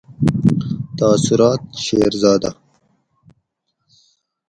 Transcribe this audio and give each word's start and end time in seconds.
تاثرات:: 0.97 1.63
شیرزادہ 1.83 2.51